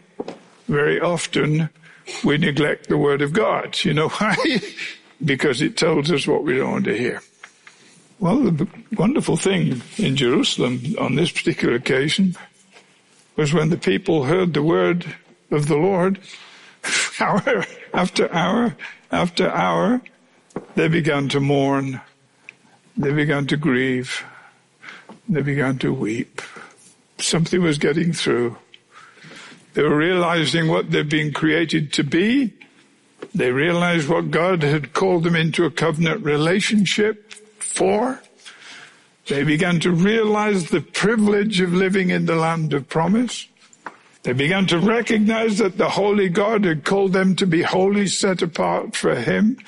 very 0.68 1.00
often 1.00 1.70
we 2.22 2.38
neglect 2.38 2.88
the 2.88 2.96
Word 2.96 3.20
of 3.20 3.32
God. 3.32 3.76
You 3.82 3.94
know 3.94 4.10
why? 4.10 4.36
because 5.24 5.60
it 5.60 5.76
tells 5.76 6.12
us 6.12 6.28
what 6.28 6.44
we 6.44 6.56
don't 6.56 6.70
want 6.70 6.84
to 6.84 6.96
hear. 6.96 7.20
Well, 8.20 8.38
the 8.38 8.68
wonderful 8.92 9.36
thing 9.36 9.82
in 9.96 10.14
Jerusalem 10.14 10.94
on 11.00 11.16
this 11.16 11.32
particular 11.32 11.74
occasion 11.74 12.36
was 13.34 13.52
when 13.52 13.70
the 13.70 13.76
people 13.76 14.24
heard 14.24 14.54
the 14.54 14.62
word 14.62 15.04
of 15.50 15.66
the 15.66 15.76
Lord, 15.76 16.20
hour 17.20 17.64
after 17.92 18.32
hour 18.32 18.76
after 19.10 19.50
hour, 19.50 20.02
they 20.74 20.88
began 20.88 21.28
to 21.30 21.40
mourn, 21.40 22.00
they 22.96 23.12
began 23.12 23.46
to 23.46 23.56
grieve, 23.56 24.24
they 25.28 25.42
began 25.42 25.78
to 25.78 25.92
weep. 25.92 26.42
Something 27.18 27.62
was 27.62 27.78
getting 27.78 28.12
through. 28.12 28.56
They 29.74 29.82
were 29.82 29.96
realizing 29.96 30.68
what 30.68 30.90
they'd 30.90 31.08
been 31.08 31.32
created 31.32 31.92
to 31.94 32.04
be. 32.04 32.52
They 33.34 33.50
realized 33.50 34.08
what 34.08 34.30
God 34.30 34.62
had 34.62 34.92
called 34.92 35.24
them 35.24 35.36
into 35.36 35.64
a 35.64 35.70
covenant 35.70 36.24
relationship 36.24 37.32
for. 37.58 38.20
They 39.26 39.44
began 39.44 39.80
to 39.80 39.92
realize 39.92 40.70
the 40.70 40.80
privilege 40.80 41.60
of 41.60 41.72
living 41.72 42.10
in 42.10 42.26
the 42.26 42.36
land 42.36 42.72
of 42.72 42.88
promise. 42.88 43.46
They 44.22 44.32
began 44.32 44.66
to 44.66 44.78
recognize 44.78 45.58
that 45.58 45.78
the 45.78 45.88
Holy 45.88 46.28
God 46.28 46.64
had 46.64 46.84
called 46.84 47.12
them 47.12 47.36
to 47.36 47.46
be 47.46 47.62
wholly 47.62 48.06
set 48.08 48.42
apart 48.42 48.96
for 48.96 49.14
Him. 49.14 49.58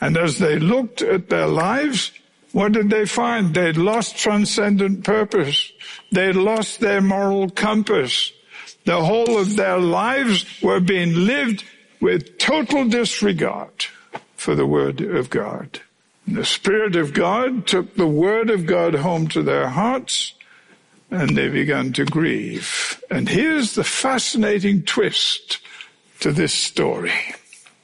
And 0.00 0.16
as 0.16 0.38
they 0.38 0.58
looked 0.58 1.02
at 1.02 1.28
their 1.28 1.46
lives, 1.46 2.12
what 2.52 2.72
did 2.72 2.90
they 2.90 3.06
find? 3.06 3.54
They'd 3.54 3.76
lost 3.76 4.16
transcendent 4.16 5.04
purpose. 5.04 5.72
They'd 6.12 6.36
lost 6.36 6.80
their 6.80 7.00
moral 7.00 7.50
compass. 7.50 8.32
The 8.84 9.02
whole 9.02 9.38
of 9.38 9.56
their 9.56 9.78
lives 9.78 10.44
were 10.62 10.80
being 10.80 11.14
lived 11.14 11.64
with 12.00 12.38
total 12.38 12.88
disregard 12.88 13.86
for 14.36 14.54
the 14.54 14.66
Word 14.66 15.00
of 15.00 15.30
God. 15.30 15.80
And 16.26 16.36
the 16.36 16.44
Spirit 16.44 16.96
of 16.96 17.12
God 17.12 17.66
took 17.66 17.94
the 17.94 18.06
Word 18.06 18.50
of 18.50 18.66
God 18.66 18.94
home 18.94 19.28
to 19.28 19.42
their 19.42 19.68
hearts 19.68 20.34
and 21.10 21.36
they 21.36 21.48
began 21.48 21.92
to 21.94 22.04
grieve. 22.04 23.02
And 23.10 23.28
here's 23.28 23.74
the 23.74 23.84
fascinating 23.84 24.82
twist 24.82 25.58
to 26.20 26.32
this 26.32 26.54
story. 26.54 27.12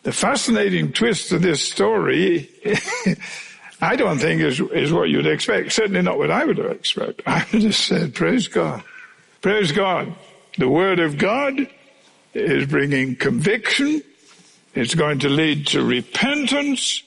The 0.05 0.13
fascinating 0.13 0.93
twist 0.93 1.31
to 1.31 1.39
this 1.39 1.69
story, 1.69 2.49
I 3.81 3.97
don't 3.97 4.19
think 4.19 4.41
is, 4.41 4.61
is 4.61 4.93
what 4.93 5.09
you'd 5.09 5.27
expect. 5.27 5.73
Certainly 5.73 6.03
not 6.03 6.19
what 6.19 6.31
I 6.31 6.45
would 6.45 6.59
have 6.59 6.71
expected. 6.71 7.23
I 7.27 7.45
would 7.53 7.65
have 7.65 7.75
said, 7.75 8.15
praise 8.15 8.49
God. 8.49 8.85
Praise 9.41 9.73
God. 9.73 10.15
The 10.59 10.69
Word 10.69 11.01
of 11.01 11.19
God 11.19 11.69
is 12.35 12.67
bringing 12.67 13.17
conviction. 13.17 14.03
It's 14.75 14.95
going 14.95 15.21
to 15.21 15.29
lead 15.29 15.67
to 15.69 15.85
repentance. 15.85 17.03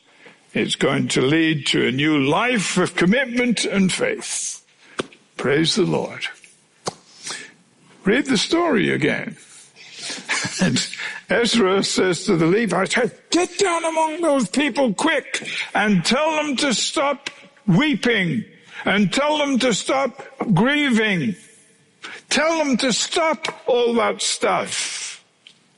It's 0.54 0.76
going 0.76 1.08
to 1.10 1.22
lead 1.22 1.68
to 1.68 1.88
a 1.88 1.92
new 1.92 2.20
life 2.20 2.78
of 2.78 2.96
commitment 2.96 3.64
and 3.66 3.92
faith. 3.92 4.59
Praise 5.40 5.76
the 5.76 5.84
Lord. 5.84 6.28
Read 8.04 8.26
the 8.26 8.38
story 8.38 8.92
again. 8.92 9.38
and 10.62 10.86
Ezra 11.30 11.82
says 11.82 12.26
to 12.26 12.36
the 12.36 12.46
Levites, 12.46 12.98
get 13.30 13.58
down 13.58 13.86
among 13.86 14.20
those 14.20 14.50
people 14.50 14.94
quick 14.94 15.50
and 15.74 16.04
tell 16.04 16.36
them 16.36 16.58
to 16.58 16.74
stop 16.74 17.30
weeping 17.66 18.44
and 18.84 19.14
tell 19.14 19.38
them 19.38 19.58
to 19.60 19.74
stop 19.74 20.22
grieving. 20.54 21.38
Tell 22.28 22.58
them 22.58 22.76
to 22.76 22.92
stop 22.92 23.64
all 23.66 23.94
that 23.94 24.22
stuff. 24.22 25.24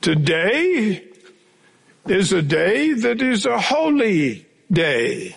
Today 0.00 1.04
is 2.08 2.32
a 2.32 2.42
day 2.42 2.94
that 2.94 3.22
is 3.22 3.46
a 3.46 3.60
holy 3.60 4.44
day. 4.72 5.36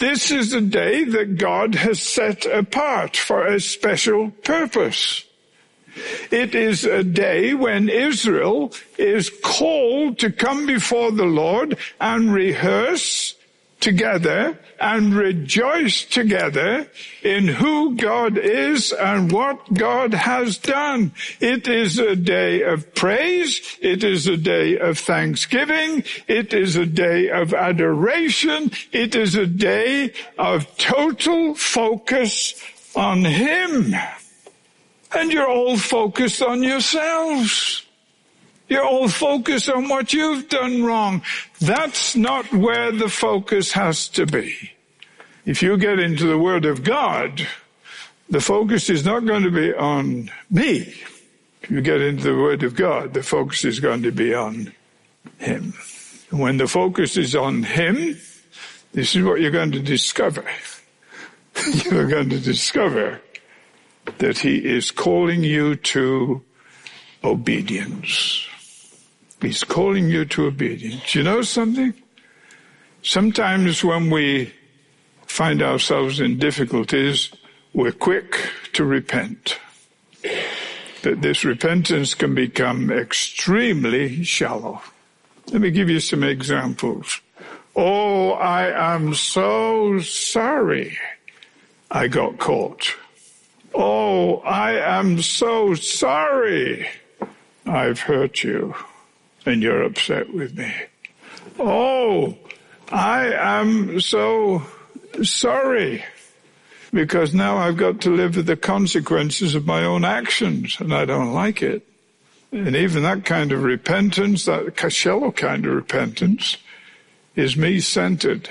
This 0.00 0.30
is 0.30 0.54
a 0.54 0.62
day 0.62 1.04
that 1.04 1.36
God 1.36 1.74
has 1.74 2.00
set 2.00 2.46
apart 2.46 3.18
for 3.18 3.46
a 3.46 3.60
special 3.60 4.30
purpose. 4.30 5.26
It 6.30 6.54
is 6.54 6.84
a 6.86 7.04
day 7.04 7.52
when 7.52 7.90
Israel 7.90 8.72
is 8.96 9.30
called 9.42 10.18
to 10.20 10.32
come 10.32 10.64
before 10.64 11.12
the 11.12 11.26
Lord 11.26 11.76
and 12.00 12.32
rehearse 12.32 13.34
together 13.80 14.58
and 14.78 15.14
rejoice 15.14 16.04
together 16.04 16.86
in 17.22 17.48
who 17.48 17.96
God 17.96 18.38
is 18.38 18.92
and 18.92 19.32
what 19.32 19.74
God 19.74 20.14
has 20.14 20.58
done. 20.58 21.12
It 21.40 21.68
is 21.68 21.98
a 21.98 22.16
day 22.16 22.62
of 22.62 22.94
praise. 22.94 23.78
It 23.80 24.04
is 24.04 24.26
a 24.26 24.36
day 24.36 24.78
of 24.78 24.98
thanksgiving. 24.98 26.04
It 26.28 26.54
is 26.54 26.76
a 26.76 26.86
day 26.86 27.30
of 27.30 27.52
adoration. 27.52 28.70
It 28.92 29.14
is 29.14 29.34
a 29.34 29.46
day 29.46 30.12
of 30.38 30.76
total 30.76 31.54
focus 31.54 32.54
on 32.94 33.24
Him. 33.24 33.94
And 35.12 35.32
you're 35.32 35.48
all 35.48 35.76
focused 35.76 36.42
on 36.42 36.62
yourselves. 36.62 37.84
You're 38.70 38.86
all 38.86 39.08
focused 39.08 39.68
on 39.68 39.88
what 39.88 40.12
you've 40.12 40.48
done 40.48 40.84
wrong. 40.84 41.22
That's 41.60 42.14
not 42.14 42.52
where 42.52 42.92
the 42.92 43.08
focus 43.08 43.72
has 43.72 44.08
to 44.10 44.26
be. 44.26 44.70
If 45.44 45.60
you 45.60 45.76
get 45.76 45.98
into 45.98 46.26
the 46.26 46.38
Word 46.38 46.64
of 46.64 46.84
God, 46.84 47.48
the 48.28 48.40
focus 48.40 48.88
is 48.88 49.04
not 49.04 49.26
going 49.26 49.42
to 49.42 49.50
be 49.50 49.74
on 49.74 50.30
me. 50.50 50.94
If 51.62 51.70
you 51.70 51.80
get 51.80 52.00
into 52.00 52.22
the 52.22 52.36
Word 52.36 52.62
of 52.62 52.76
God, 52.76 53.12
the 53.12 53.24
focus 53.24 53.64
is 53.64 53.80
going 53.80 54.04
to 54.04 54.12
be 54.12 54.34
on 54.34 54.72
Him. 55.38 55.74
And 56.30 56.38
when 56.38 56.56
the 56.56 56.68
focus 56.68 57.16
is 57.16 57.34
on 57.34 57.64
Him, 57.64 58.20
this 58.92 59.16
is 59.16 59.24
what 59.24 59.40
you're 59.40 59.50
going 59.50 59.72
to 59.72 59.80
discover. 59.80 60.44
you're 61.90 62.06
going 62.06 62.30
to 62.30 62.38
discover 62.38 63.20
that 64.18 64.38
He 64.38 64.64
is 64.64 64.92
calling 64.92 65.42
you 65.42 65.74
to 65.74 66.42
obedience. 67.24 68.46
He's 69.40 69.64
calling 69.64 70.08
you 70.08 70.24
to 70.26 70.46
obedience. 70.46 71.14
You 71.14 71.22
know 71.22 71.42
something? 71.42 71.94
Sometimes 73.02 73.82
when 73.82 74.10
we 74.10 74.52
find 75.26 75.62
ourselves 75.62 76.20
in 76.20 76.38
difficulties, 76.38 77.30
we're 77.72 77.92
quick 77.92 78.50
to 78.74 78.84
repent. 78.84 79.58
But 81.02 81.22
this 81.22 81.44
repentance 81.44 82.14
can 82.14 82.34
become 82.34 82.90
extremely 82.90 84.22
shallow. 84.24 84.82
Let 85.50 85.62
me 85.62 85.70
give 85.70 85.88
you 85.88 86.00
some 86.00 86.22
examples. 86.22 87.20
Oh, 87.74 88.32
I 88.32 88.94
am 88.94 89.14
so 89.14 90.00
sorry 90.00 90.98
I 91.90 92.08
got 92.08 92.38
caught. 92.38 92.94
Oh, 93.74 94.38
I 94.40 94.72
am 94.72 95.22
so 95.22 95.74
sorry 95.74 96.88
I've 97.64 98.00
hurt 98.00 98.44
you 98.44 98.74
and 99.46 99.62
you're 99.62 99.82
upset 99.82 100.32
with 100.32 100.56
me. 100.56 100.72
Oh, 101.58 102.36
I 102.90 103.32
am 103.32 104.00
so 104.00 104.62
sorry 105.22 106.04
because 106.92 107.34
now 107.34 107.56
I've 107.56 107.76
got 107.76 108.00
to 108.02 108.14
live 108.14 108.36
with 108.36 108.46
the 108.46 108.56
consequences 108.56 109.54
of 109.54 109.66
my 109.66 109.84
own 109.84 110.04
actions 110.04 110.76
and 110.80 110.92
I 110.92 111.04
don't 111.04 111.32
like 111.32 111.62
it. 111.62 111.86
And 112.52 112.74
even 112.74 113.04
that 113.04 113.24
kind 113.24 113.52
of 113.52 113.62
repentance, 113.62 114.46
that 114.46 114.90
shallow 114.90 115.30
kind 115.30 115.64
of 115.66 115.72
repentance, 115.72 116.56
is 117.36 117.56
me 117.56 117.78
centered. 117.78 118.50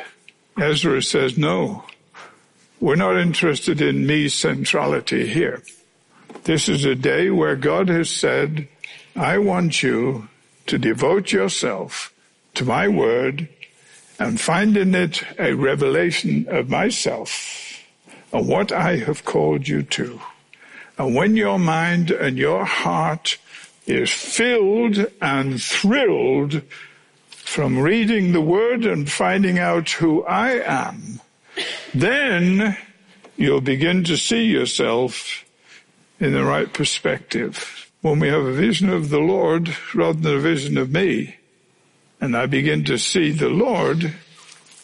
Ezra 0.57 1.01
says, 1.01 1.37
no, 1.37 1.83
we're 2.79 2.95
not 2.95 3.17
interested 3.19 3.81
in 3.81 4.07
me 4.07 4.29
centrality 4.29 5.27
here. 5.27 5.63
This 6.43 6.69
is 6.69 6.85
a 6.85 6.95
day 6.95 7.29
where 7.29 7.57
God 7.57 7.89
has 7.89 8.09
said, 8.09 8.69
I 9.15 9.37
want 9.39 9.83
you 9.83 10.29
to 10.69 10.77
devote 10.77 11.31
yourself 11.31 12.13
to 12.53 12.63
my 12.63 12.87
word 12.87 13.49
and 14.19 14.39
find 14.39 14.77
in 14.77 14.93
it 14.93 15.23
a 15.39 15.53
revelation 15.53 16.45
of 16.47 16.69
myself 16.69 17.83
and 18.31 18.47
what 18.47 18.71
I 18.71 18.97
have 18.97 19.25
called 19.25 19.67
you 19.67 19.81
to. 19.81 20.21
And 20.95 21.15
when 21.15 21.35
your 21.35 21.57
mind 21.57 22.11
and 22.11 22.37
your 22.37 22.65
heart 22.65 23.39
is 23.87 24.11
filled 24.11 25.07
and 25.19 25.59
thrilled 25.59 26.61
from 27.29 27.79
reading 27.79 28.31
the 28.31 28.41
word 28.41 28.85
and 28.85 29.09
finding 29.09 29.57
out 29.57 29.89
who 29.89 30.23
I 30.25 30.61
am, 30.91 31.19
then 31.95 32.77
you'll 33.37 33.61
begin 33.61 34.03
to 34.03 34.17
see 34.17 34.43
yourself 34.43 35.43
in 36.19 36.33
the 36.33 36.43
right 36.43 36.71
perspective. 36.71 37.88
When 38.01 38.19
we 38.19 38.29
have 38.29 38.45
a 38.45 38.53
vision 38.53 38.89
of 38.89 39.09
the 39.09 39.19
Lord 39.19 39.75
rather 39.93 40.19
than 40.19 40.37
a 40.37 40.39
vision 40.39 40.77
of 40.77 40.89
me, 40.89 41.35
and 42.21 42.35
I 42.35 42.45
begin 42.45 42.85
to 42.85 42.97
see 42.97 43.31
the 43.31 43.49
Lord, 43.49 44.13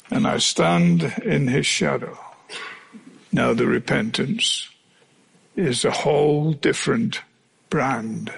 and 0.09 0.27
I 0.27 0.37
stand 0.37 1.03
in 1.23 1.47
his 1.47 1.65
shadow. 1.65 2.19
Now 3.31 3.53
the 3.53 3.67
repentance 3.67 4.69
is 5.55 5.85
a 5.85 5.91
whole 5.91 6.51
different 6.51 7.21
brand, 7.69 8.33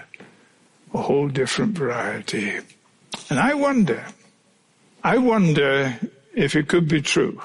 a 0.93 1.01
whole 1.01 1.27
different 1.27 1.75
variety. 1.75 2.59
And 3.31 3.39
I 3.39 3.55
wonder, 3.55 4.05
I 5.03 5.17
wonder 5.17 5.99
if 6.35 6.55
it 6.55 6.67
could 6.67 6.87
be 6.87 7.01
true 7.01 7.41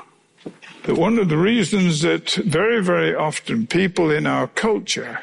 that 0.82 0.96
one 0.96 1.18
of 1.18 1.30
the 1.30 1.38
reasons 1.38 2.02
that 2.02 2.30
very, 2.30 2.82
very 2.82 3.14
often 3.14 3.66
people 3.66 4.10
in 4.10 4.26
our 4.26 4.48
culture 4.48 5.20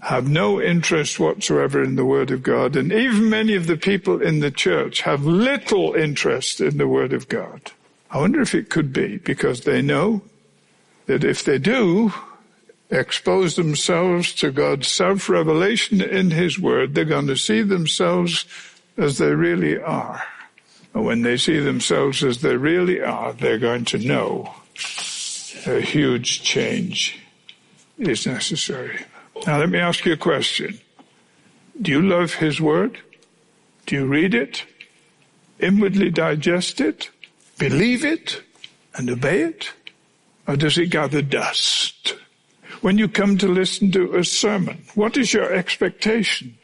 have 0.00 0.28
no 0.28 0.60
interest 0.60 1.18
whatsoever 1.18 1.82
in 1.82 1.96
the 1.96 2.04
Word 2.04 2.30
of 2.30 2.42
God, 2.42 2.76
and 2.76 2.92
even 2.92 3.28
many 3.28 3.54
of 3.54 3.66
the 3.66 3.76
people 3.76 4.22
in 4.22 4.40
the 4.40 4.50
church 4.50 5.00
have 5.00 5.24
little 5.24 5.94
interest 5.94 6.60
in 6.60 6.78
the 6.78 6.88
Word 6.88 7.12
of 7.12 7.28
God. 7.28 7.72
I 8.10 8.18
wonder 8.18 8.40
if 8.40 8.54
it 8.54 8.70
could 8.70 8.92
be 8.92 9.18
because 9.18 9.62
they 9.62 9.82
know 9.82 10.22
that 11.06 11.24
if 11.24 11.44
they 11.44 11.58
do 11.58 12.12
expose 12.90 13.56
themselves 13.56 14.32
to 14.34 14.50
God's 14.50 14.88
self-revelation 14.88 16.00
in 16.00 16.30
His 16.30 16.58
Word, 16.58 16.94
they're 16.94 17.04
going 17.04 17.26
to 17.26 17.36
see 17.36 17.62
themselves 17.62 18.46
as 18.96 19.18
they 19.18 19.34
really 19.34 19.78
are. 19.78 20.22
And 20.94 21.04
when 21.04 21.22
they 21.22 21.36
see 21.36 21.58
themselves 21.58 22.24
as 22.24 22.40
they 22.40 22.56
really 22.56 23.02
are, 23.02 23.32
they're 23.32 23.58
going 23.58 23.84
to 23.86 23.98
know 23.98 24.54
a 25.66 25.80
huge 25.80 26.42
change 26.42 27.18
is 27.98 28.26
necessary. 28.26 29.00
Now 29.46 29.58
let 29.58 29.70
me 29.70 29.78
ask 29.78 30.04
you 30.04 30.12
a 30.12 30.16
question. 30.16 30.78
Do 31.80 31.90
you 31.90 32.02
love 32.02 32.34
His 32.34 32.60
Word? 32.60 32.98
Do 33.86 33.96
you 33.96 34.06
read 34.06 34.34
it? 34.34 34.64
Inwardly 35.60 36.10
digest 36.10 36.80
it? 36.80 37.10
Believe 37.58 38.04
it? 38.04 38.42
And 38.94 39.08
obey 39.08 39.42
it? 39.42 39.72
Or 40.46 40.56
does 40.56 40.76
it 40.78 40.86
gather 40.86 41.22
dust? 41.22 42.14
When 42.80 42.98
you 42.98 43.08
come 43.08 43.38
to 43.38 43.48
listen 43.48 43.90
to 43.92 44.16
a 44.16 44.24
sermon, 44.24 44.84
what 44.94 45.16
is 45.16 45.32
your 45.32 45.52
expectation? 45.52 46.56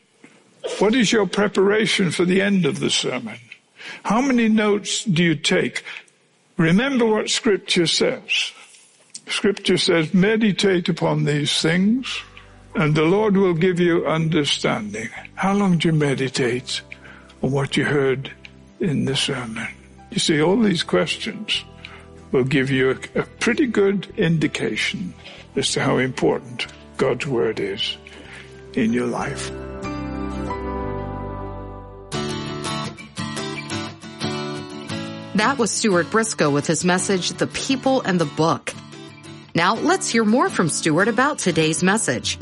What 0.79 0.95
is 0.95 1.13
your 1.13 1.27
preparation 1.27 2.11
for 2.11 2.25
the 2.25 2.41
end 2.41 2.67
of 2.67 2.81
the 2.81 2.91
sermon? 2.91 3.39
How 4.05 4.21
many 4.21 4.49
notes 4.49 5.05
do 5.05 5.23
you 5.23 5.35
take? 5.35 5.85
Remember 6.57 7.05
what 7.05 7.31
scripture 7.31 7.87
says. 7.87 8.53
Scripture 9.29 9.77
says, 9.77 10.15
meditate 10.15 10.89
upon 10.89 11.25
these 11.25 11.61
things 11.61 12.23
and 12.75 12.95
the 12.95 13.05
Lord 13.05 13.37
will 13.37 13.55
give 13.55 13.79
you 13.79 14.07
understanding. 14.07 15.09
How 15.35 15.55
long 15.55 15.79
do 15.79 15.89
you 15.89 15.95
meditate 15.95 16.81
on 17.43 17.53
what 17.53 17.77
you 17.77 17.85
heard 17.85 18.33
in 18.81 19.05
the 19.05 19.17
sermon? 19.17 19.69
You 20.11 20.19
see, 20.19 20.43
all 20.43 20.59
these 20.59 20.83
questions 20.83 21.65
will 22.33 22.45
give 22.45 22.71
you 22.71 22.91
a, 22.91 23.21
a 23.21 23.23
pretty 23.23 23.67
good 23.67 24.13
indication 24.17 25.15
as 25.57 25.71
to 25.73 25.81
how 25.81 25.99
important 25.99 26.67
God's 26.97 27.27
Word 27.27 27.61
is 27.61 27.97
in 28.75 28.93
your 28.93 29.07
life. 29.07 29.51
That 35.37 35.57
was 35.59 35.71
Stuart 35.73 36.11
Briscoe 36.11 36.51
with 36.51 36.67
his 36.67 36.85
message, 36.85 37.31
The 37.31 37.49
People 37.49 38.01
and 38.03 38.21
the 38.21 38.25
Book. 38.25 38.73
Now 39.55 39.75
let's 39.75 40.09
hear 40.09 40.25
more 40.25 40.49
from 40.49 40.69
Stuart 40.69 41.09
about 41.09 41.39
today's 41.39 41.83
message. 41.83 42.39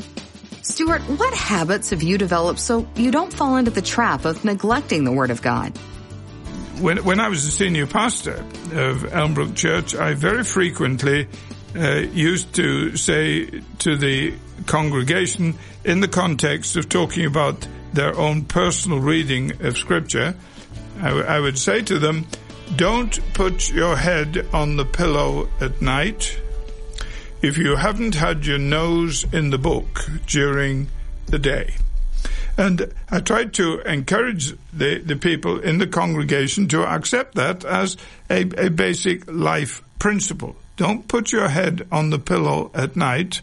Stuart, 0.63 1.01
what 1.01 1.33
habits 1.33 1.89
have 1.89 2.01
you 2.01 2.17
developed 2.17 2.59
so 2.59 2.87
you 2.95 3.11
don't 3.11 3.33
fall 3.33 3.57
into 3.57 3.69
the 3.69 3.81
trap 3.81 4.23
of 4.23 4.45
neglecting 4.45 5.03
the 5.03 5.11
Word 5.11 5.29
of 5.29 5.41
God? 5.41 5.77
When, 6.79 7.03
when 7.03 7.19
I 7.19 7.27
was 7.27 7.45
a 7.45 7.51
senior 7.51 7.85
pastor 7.85 8.35
of 8.71 9.03
Elmbrook 9.03 9.55
Church, 9.55 9.93
I 9.93 10.13
very 10.13 10.45
frequently 10.45 11.27
uh, 11.75 11.95
used 11.95 12.55
to 12.55 12.95
say 12.95 13.61
to 13.79 13.97
the 13.97 14.33
congregation 14.65 15.55
in 15.83 15.99
the 15.99 16.07
context 16.07 16.77
of 16.77 16.87
talking 16.87 17.25
about 17.25 17.67
their 17.91 18.17
own 18.17 18.45
personal 18.45 18.99
reading 18.99 19.61
of 19.65 19.77
Scripture, 19.77 20.33
I, 20.99 21.07
w- 21.09 21.25
I 21.25 21.39
would 21.41 21.59
say 21.59 21.81
to 21.81 21.99
them, 21.99 22.25
don't 22.77 23.19
put 23.33 23.69
your 23.69 23.97
head 23.97 24.47
on 24.53 24.77
the 24.77 24.85
pillow 24.85 25.49
at 25.59 25.81
night 25.81 26.39
if 27.43 27.57
you 27.57 27.75
haven't 27.75 28.15
had 28.15 28.45
your 28.45 28.57
nose 28.57 29.25
in 29.33 29.49
the 29.49 29.57
book 29.57 30.05
during 30.25 30.87
the 31.25 31.37
day. 31.37 31.73
And 32.57 32.93
I 33.11 33.19
tried 33.19 33.53
to 33.55 33.81
encourage 33.81 34.53
the, 34.71 34.99
the 34.99 35.17
people 35.17 35.59
in 35.59 35.77
the 35.77 35.87
congregation 35.87 36.69
to 36.69 36.83
accept 36.83 37.35
that 37.35 37.65
as 37.65 37.97
a, 38.29 38.43
a 38.57 38.69
basic 38.69 39.29
life 39.29 39.83
principle. 39.99 40.55
Don't 40.77 41.07
put 41.07 41.33
your 41.33 41.49
head 41.49 41.85
on 41.91 42.11
the 42.11 42.19
pillow 42.19 42.71
at 42.73 42.95
night 42.95 43.41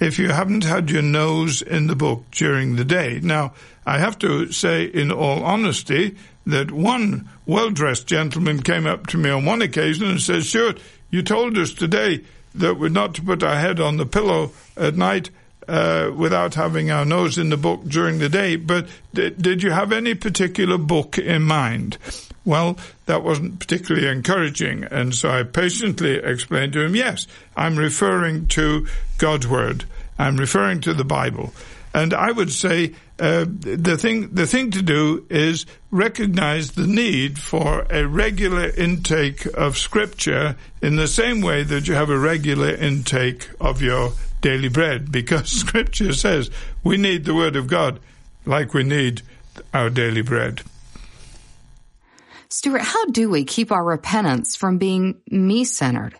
if 0.00 0.18
you 0.18 0.30
haven't 0.30 0.64
had 0.64 0.90
your 0.90 1.02
nose 1.02 1.62
in 1.62 1.86
the 1.86 1.96
book 1.96 2.24
during 2.32 2.74
the 2.74 2.84
day. 2.84 3.20
Now, 3.22 3.54
I 3.86 3.98
have 3.98 4.18
to 4.18 4.50
say 4.50 4.84
in 4.84 5.12
all 5.12 5.44
honesty 5.44 6.16
that 6.44 6.72
one 6.72 7.28
well-dressed 7.46 8.08
gentleman 8.08 8.62
came 8.62 8.86
up 8.86 9.06
to 9.08 9.16
me 9.16 9.30
on 9.30 9.44
one 9.44 9.62
occasion 9.62 10.08
and 10.08 10.20
said, 10.20 10.42
Stuart, 10.42 10.80
you 11.10 11.22
told 11.22 11.56
us 11.56 11.70
today 11.72 12.24
that 12.58 12.78
we're 12.78 12.88
not 12.88 13.14
to 13.14 13.22
put 13.22 13.42
our 13.42 13.56
head 13.56 13.80
on 13.80 13.96
the 13.96 14.06
pillow 14.06 14.52
at 14.76 14.96
night 14.96 15.30
uh, 15.68 16.10
without 16.14 16.54
having 16.54 16.90
our 16.90 17.04
nose 17.04 17.38
in 17.38 17.50
the 17.50 17.56
book 17.56 17.84
during 17.84 18.18
the 18.18 18.28
day. 18.28 18.56
But 18.56 18.88
did, 19.12 19.40
did 19.40 19.62
you 19.62 19.70
have 19.70 19.92
any 19.92 20.14
particular 20.14 20.78
book 20.78 21.18
in 21.18 21.42
mind? 21.42 21.98
Well, 22.44 22.78
that 23.06 23.24
wasn't 23.24 23.58
particularly 23.58 24.06
encouraging, 24.06 24.84
and 24.84 25.12
so 25.12 25.30
I 25.30 25.42
patiently 25.42 26.14
explained 26.14 26.74
to 26.74 26.84
him, 26.84 26.94
yes, 26.94 27.26
I'm 27.56 27.76
referring 27.76 28.46
to 28.48 28.86
God's 29.18 29.48
Word. 29.48 29.84
I'm 30.18 30.36
referring 30.36 30.80
to 30.82 30.94
the 30.94 31.04
Bible. 31.04 31.52
And 31.96 32.12
I 32.12 32.30
would 32.30 32.52
say 32.52 32.92
uh, 33.18 33.46
the 33.48 33.96
thing 33.96 34.34
the 34.34 34.46
thing 34.46 34.70
to 34.72 34.82
do 34.82 35.24
is 35.30 35.64
recognize 35.90 36.72
the 36.72 36.86
need 36.86 37.38
for 37.38 37.86
a 37.88 38.06
regular 38.06 38.68
intake 38.68 39.46
of 39.54 39.78
Scripture 39.78 40.56
in 40.82 40.96
the 40.96 41.08
same 41.08 41.40
way 41.40 41.62
that 41.62 41.88
you 41.88 41.94
have 41.94 42.10
a 42.10 42.18
regular 42.18 42.68
intake 42.68 43.48
of 43.58 43.80
your 43.80 44.12
daily 44.42 44.68
bread, 44.68 45.10
because 45.10 45.48
Scripture 45.64 46.12
says 46.12 46.50
we 46.84 46.98
need 46.98 47.24
the 47.24 47.34
Word 47.34 47.56
of 47.56 47.66
God 47.66 47.98
like 48.44 48.74
we 48.74 48.84
need 48.84 49.22
our 49.72 49.88
daily 49.88 50.20
bread. 50.20 50.60
Stuart, 52.50 52.82
how 52.82 53.06
do 53.06 53.30
we 53.30 53.44
keep 53.44 53.72
our 53.72 53.82
repentance 53.82 54.54
from 54.54 54.76
being 54.76 55.22
me 55.30 55.64
centered? 55.64 56.14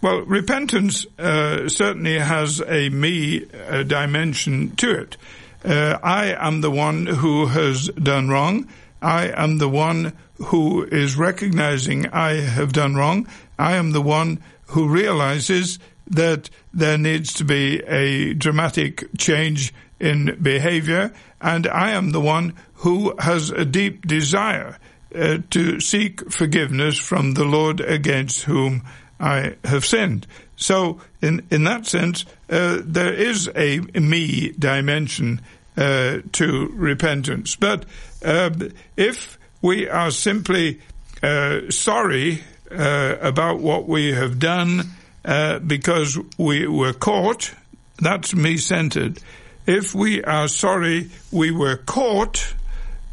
Well, 0.00 0.20
repentance 0.20 1.06
uh, 1.18 1.68
certainly 1.68 2.20
has 2.20 2.60
a 2.60 2.88
me 2.88 3.44
uh, 3.52 3.82
dimension 3.82 4.76
to 4.76 4.90
it. 4.92 5.16
Uh, 5.64 5.98
I 6.00 6.36
am 6.38 6.60
the 6.60 6.70
one 6.70 7.06
who 7.06 7.46
has 7.46 7.88
done 7.88 8.28
wrong. 8.28 8.68
I 9.02 9.26
am 9.28 9.58
the 9.58 9.68
one 9.68 10.12
who 10.36 10.84
is 10.84 11.16
recognizing 11.16 12.06
I 12.06 12.34
have 12.34 12.72
done 12.72 12.94
wrong. 12.94 13.26
I 13.58 13.74
am 13.74 13.90
the 13.90 14.00
one 14.00 14.40
who 14.66 14.88
realizes 14.88 15.80
that 16.06 16.48
there 16.72 16.96
needs 16.96 17.32
to 17.34 17.44
be 17.44 17.80
a 17.80 18.34
dramatic 18.34 19.04
change 19.18 19.74
in 19.98 20.38
behavior. 20.40 21.12
And 21.40 21.66
I 21.66 21.90
am 21.90 22.12
the 22.12 22.20
one 22.20 22.54
who 22.74 23.16
has 23.18 23.50
a 23.50 23.64
deep 23.64 24.06
desire 24.06 24.78
uh, 25.12 25.38
to 25.50 25.80
seek 25.80 26.30
forgiveness 26.30 26.98
from 26.98 27.34
the 27.34 27.44
Lord 27.44 27.80
against 27.80 28.42
whom 28.42 28.82
I 29.20 29.56
have 29.64 29.84
sinned. 29.84 30.26
So, 30.56 31.00
in 31.22 31.46
in 31.50 31.64
that 31.64 31.86
sense, 31.86 32.24
uh, 32.50 32.78
there 32.84 33.12
is 33.12 33.50
a 33.54 33.80
me 33.80 34.52
dimension 34.58 35.40
uh, 35.76 36.18
to 36.32 36.72
repentance. 36.74 37.56
But 37.56 37.84
uh, 38.24 38.50
if 38.96 39.38
we 39.62 39.88
are 39.88 40.10
simply 40.10 40.80
uh, 41.22 41.70
sorry 41.70 42.42
uh, 42.70 43.16
about 43.20 43.60
what 43.60 43.88
we 43.88 44.12
have 44.12 44.38
done 44.38 44.82
uh, 45.24 45.58
because 45.60 46.18
we 46.36 46.66
were 46.66 46.92
caught, 46.92 47.54
that's 47.98 48.34
me 48.34 48.56
centered. 48.56 49.20
If 49.66 49.94
we 49.94 50.22
are 50.24 50.48
sorry 50.48 51.10
we 51.30 51.50
were 51.50 51.76
caught, 51.76 52.54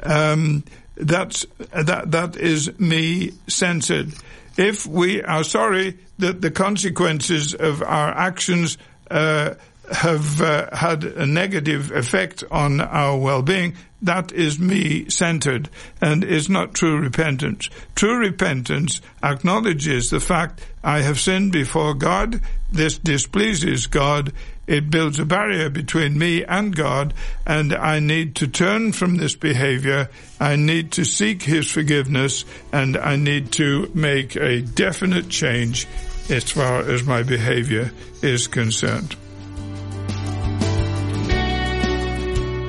um, 0.04 0.64
that's 0.98 1.46
that 1.72 2.12
that 2.12 2.36
is 2.38 2.80
me 2.80 3.32
centered 3.48 4.14
if 4.58 4.86
we 4.86 5.22
are 5.22 5.44
sorry 5.44 5.98
that 6.20 6.42
the 6.42 6.52
consequences 6.52 7.54
of 7.54 7.82
our 7.82 8.10
actions 8.10 8.78
uh, 9.12 9.56
have 9.92 10.42
uh, 10.42 10.76
had 10.76 11.04
a 11.04 11.26
negative 11.26 11.92
effect 11.92 12.44
on 12.50 12.82
our 12.82 13.18
well-being, 13.18 13.76
that 14.02 14.32
is 14.32 14.60
me-centered 14.60 15.70
and 16.02 16.24
is 16.24 16.50
not 16.50 16.74
true 16.74 16.98
repentance. 16.98 17.70
True 17.96 18.18
repentance 18.18 19.02
acknowledges 19.22 20.10
the 20.10 20.20
fact 20.20 20.62
I 20.84 21.02
have 21.02 21.20
sinned 21.20 21.52
before 21.52 21.94
God, 21.94 22.42
this 22.72 22.98
displeases 22.98 23.88
God, 23.88 24.34
it 24.68 24.90
builds 24.90 25.20
a 25.20 25.26
barrier 25.26 25.70
between 25.70 26.18
me 26.18 26.44
and 26.44 26.76
God, 26.76 27.14
and 27.46 27.74
I 27.74 28.00
need 28.00 28.36
to 28.38 28.48
turn 28.48 28.92
from 28.92 29.18
this 29.18 29.36
behavior. 29.36 30.10
I 30.40 30.56
need 30.56 30.94
to 30.94 31.06
seek 31.06 31.44
His 31.44 31.70
forgiveness, 31.70 32.46
and 32.72 32.98
I 32.98 33.16
need 33.16 33.52
to 33.54 33.92
make 33.94 34.36
a 34.36 34.62
definite 34.62 35.30
change 35.30 35.88
as 36.30 36.52
far 36.52 36.80
as 36.80 37.04
my 37.04 37.24
behavior 37.24 37.92
is 38.22 38.48
concerned. 38.48 39.16